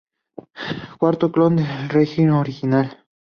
Cuarto 1.01 1.31
clon 1.31 1.55
de 1.57 1.63
la 1.67 1.85
Rei 1.89 2.27
original. 2.41 2.97